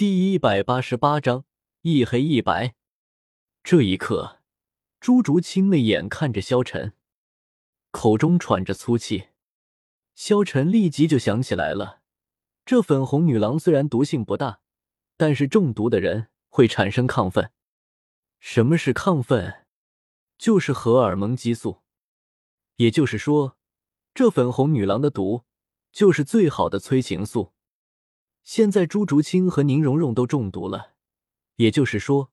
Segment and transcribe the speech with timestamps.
[0.00, 1.44] 第一百八十八章
[1.82, 2.74] 一黑一白。
[3.62, 4.40] 这一刻，
[4.98, 6.94] 朱竹清媚眼看着萧晨，
[7.90, 9.28] 口中喘着粗气。
[10.14, 12.00] 萧晨立即就想起来了，
[12.64, 14.62] 这粉红女郎虽然毒性不大，
[15.18, 17.52] 但是中毒的人会产生亢奋。
[18.38, 19.66] 什么是亢奋？
[20.38, 21.82] 就是荷尔蒙激素。
[22.76, 23.58] 也就是说，
[24.14, 25.44] 这粉红女郎的毒
[25.92, 27.52] 就是最好的催情素。
[28.42, 30.94] 现在朱竹清和宁荣荣都中毒了，
[31.56, 32.32] 也就是说，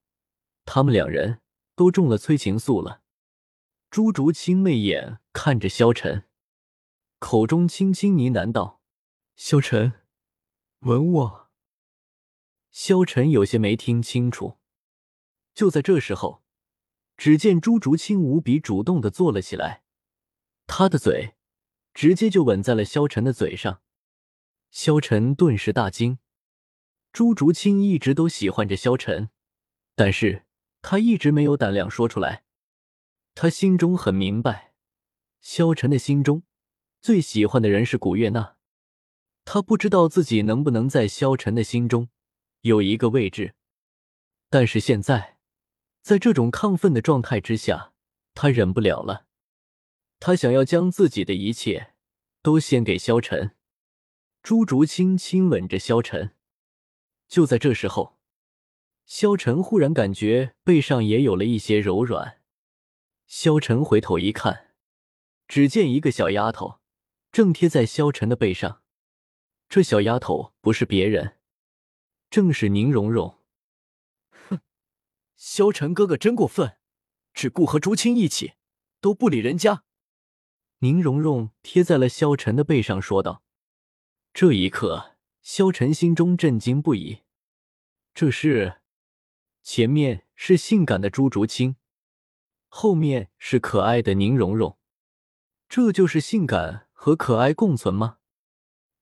[0.64, 1.40] 他们两人
[1.74, 3.02] 都中了催情素了。
[3.90, 6.24] 朱竹清媚眼看着萧晨，
[7.18, 8.82] 口中轻轻呢喃道
[9.36, 9.92] ：“萧晨，
[10.80, 11.50] 吻我。”
[12.70, 14.58] 萧晨有些没听清楚。
[15.54, 16.42] 就在这时候，
[17.16, 19.82] 只见朱竹清无比主动的坐了起来，
[20.66, 21.34] 他的嘴
[21.94, 23.82] 直接就吻在了萧晨的嘴上。
[24.70, 26.18] 萧晨顿时大惊，
[27.12, 29.30] 朱竹清一直都喜欢着萧晨，
[29.94, 30.44] 但是
[30.82, 32.44] 他一直没有胆量说出来。
[33.34, 34.74] 他心中很明白，
[35.40, 36.42] 萧晨的心中
[37.00, 38.56] 最喜欢的人是古月娜，
[39.44, 42.08] 他不知道自己能不能在萧晨的心中
[42.60, 43.54] 有一个位置，
[44.50, 45.38] 但是现在，
[46.02, 47.92] 在这种亢奋的状态之下，
[48.34, 49.26] 他忍不了了，
[50.20, 51.94] 他想要将自己的一切
[52.42, 53.54] 都献给萧晨。
[54.42, 56.34] 朱竹清亲吻着萧晨，
[57.26, 58.18] 就在这时候，
[59.04, 62.40] 萧晨忽然感觉背上也有了一些柔软。
[63.26, 64.70] 萧晨回头一看，
[65.46, 66.80] 只见一个小丫头
[67.30, 68.82] 正贴在萧晨的背上。
[69.68, 71.36] 这小丫头不是别人，
[72.30, 73.38] 正是宁荣荣。
[74.48, 74.60] 哼，
[75.36, 76.78] 萧晨哥哥真过分，
[77.34, 78.54] 只顾和竹青一起，
[79.02, 79.84] 都不理人家。
[80.78, 83.42] 宁荣荣贴在了萧晨的背上，说道。
[84.40, 87.22] 这一刻，萧晨心中震惊不已。
[88.14, 88.76] 这是，
[89.64, 91.74] 前面是性感的朱竹清，
[92.68, 94.78] 后面是可爱的宁荣荣，
[95.68, 98.18] 这就是性感和可爱共存吗？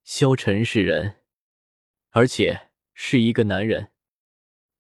[0.05, 1.17] 萧晨是人，
[2.13, 3.93] 而且是一个男人，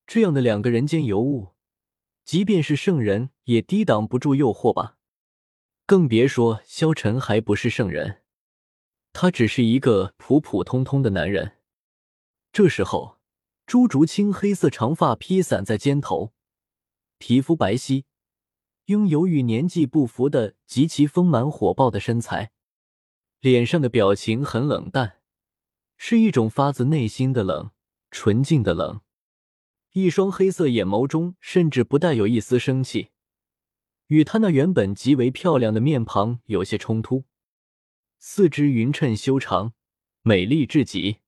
[0.06, 1.48] 这样的两个人间尤物，
[2.24, 4.96] 即便是圣人也抵挡不住诱惑吧？
[5.84, 8.22] 更别说萧晨还不是圣人。
[9.18, 11.56] 他只是一个普普通通的男人。
[12.52, 13.16] 这时候，
[13.64, 16.34] 朱竹清黑色长发披散在肩头，
[17.16, 18.04] 皮肤白皙，
[18.84, 22.52] 拥有与年纪不符的极其丰满火爆的身材，
[23.40, 25.20] 脸上的表情很冷淡，
[25.96, 27.70] 是一种发自内心的冷，
[28.10, 29.00] 纯净的冷。
[29.92, 33.08] 一双黑色眼眸中甚至不带有一丝生气，
[34.08, 37.24] 与他那原本极为漂亮的面庞有些冲突。
[38.18, 39.72] 四肢匀称修长，
[40.22, 41.20] 美丽至极。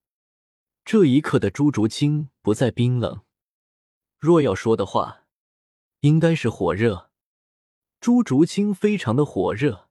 [0.83, 3.21] 这一刻的朱竹清不再冰冷，
[4.17, 5.25] 若要说的话，
[6.01, 7.11] 应该是火热。
[7.99, 9.89] 朱竹清非常的火热，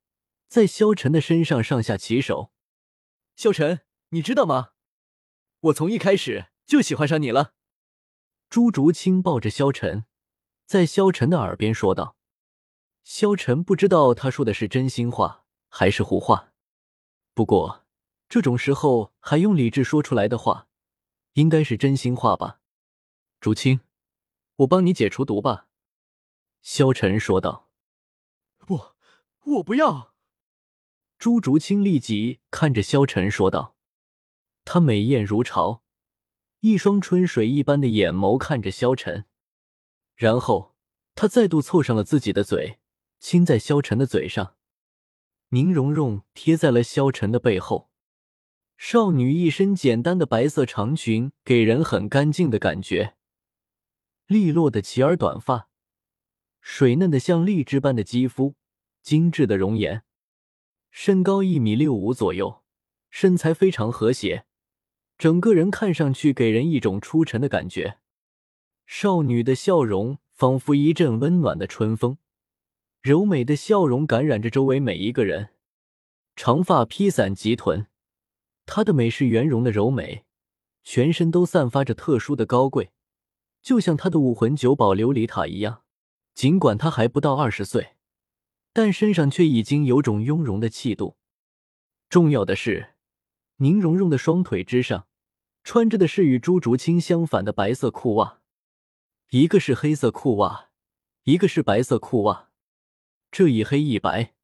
[0.49, 2.53] 在萧晨的身上上下其手。
[3.37, 4.71] 萧晨，你知道吗？
[5.61, 7.55] 我从一开始就喜欢上你了。
[8.51, 10.05] 朱竹清抱着萧晨，
[10.67, 12.17] 在萧晨的耳边说道。
[13.05, 16.48] 萧晨不知道他说的是真心话还是胡话。
[17.39, 17.87] 不过，
[18.29, 20.67] 这种时候还用理智说出来的话，
[21.35, 22.59] 应该是真心话吧？
[23.39, 23.79] 竹青，
[24.57, 25.69] 我帮你解除毒吧。”
[26.63, 27.71] 萧晨说道。
[28.59, 28.81] “不，
[29.45, 30.15] 我不要。”
[31.17, 33.77] 朱竹清立即看着萧晨说道。
[34.65, 35.85] 他美艳如潮，
[36.59, 39.27] 一双春水一般的眼眸看着萧晨，
[40.17, 40.75] 然后
[41.15, 42.81] 他再度凑上了自己的嘴，
[43.21, 44.57] 亲在萧晨的嘴上。
[45.51, 47.89] 宁荣荣贴在了萧晨的背后，
[48.77, 53.15] 少女一身简单的白色长裙，给人很干净的感觉。
[54.27, 55.71] 利落的齐耳短发，
[56.61, 58.57] 水嫩的像荔枝般的肌肤，
[59.03, 60.03] 精致的容颜，
[60.91, 62.63] 身高一米六五左右，
[63.09, 64.45] 身材非常和谐，
[65.17, 68.01] 整个人看上去给人一种出尘的感觉。
[68.85, 72.19] 少女的笑容仿佛一阵温暖的春风。
[73.01, 75.51] 柔美的笑容感染着周围每一个人，
[76.35, 77.87] 长发披散及臀，
[78.67, 80.25] 她的美是圆融的柔美，
[80.83, 82.91] 全身都散发着特殊的高贵，
[83.63, 85.83] 就像她的武魂九宝琉璃塔一样。
[86.35, 87.95] 尽管她还不到二十岁，
[88.73, 91.17] 但身上却已经有种雍容的气度。
[92.09, 92.95] 重要的是，
[93.59, 95.07] 宁荣荣的双腿之上
[95.63, 98.41] 穿着的是与朱竹清相反的白色裤袜，
[99.31, 100.71] 一个是黑色裤袜，
[101.23, 102.48] 一个是白色裤袜。
[103.31, 104.35] 这一黑一白，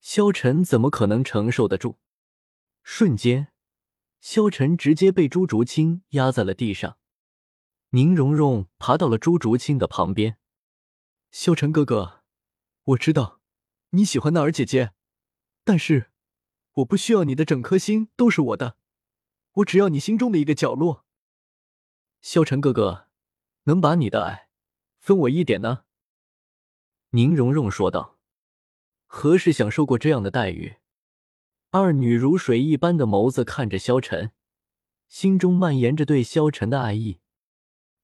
[0.00, 1.98] 萧晨怎么可能承受得住？
[2.82, 3.48] 瞬间，
[4.20, 6.98] 萧晨直接被朱竹清压在了地上。
[7.90, 10.38] 宁荣荣爬到了朱竹清的旁边。
[11.30, 12.22] 萧晨哥哥，
[12.84, 13.40] 我知道
[13.90, 14.92] 你喜欢娜儿姐姐，
[15.64, 16.12] 但是
[16.74, 18.76] 我不需要你的整颗心都是我的，
[19.54, 21.04] 我只要你心中的一个角落。
[22.20, 23.08] 萧晨哥哥，
[23.64, 24.48] 能把你的爱
[24.98, 25.84] 分我一点呢？
[27.14, 28.18] 宁荣荣说道。
[29.06, 30.78] 何时享受过这样的待遇？
[31.70, 34.32] 二女如水一般的眸子看着萧晨，
[35.06, 37.20] 心中蔓延着对萧晨的爱意，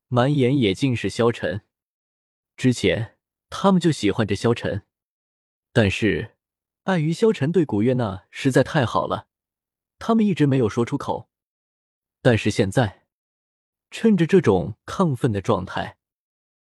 [0.06, 1.62] 满眼也尽是萧晨。
[2.56, 3.18] 之前
[3.48, 4.86] 他们就喜欢着萧晨，
[5.72, 6.36] 但是
[6.84, 9.26] 碍于萧晨对古月娜实在太好了，
[9.98, 11.28] 他们一直没有说出口。
[12.22, 13.06] 但是现在，
[13.90, 15.96] 趁着这种亢奋的状态，